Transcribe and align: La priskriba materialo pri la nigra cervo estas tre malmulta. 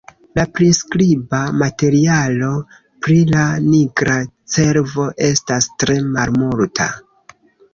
La 0.37 0.43
priskriba 0.59 1.41
materialo 1.63 2.49
pri 3.07 3.19
la 3.35 3.43
nigra 3.67 4.17
cervo 4.55 5.07
estas 5.29 5.69
tre 5.85 5.99
malmulta. 6.17 6.91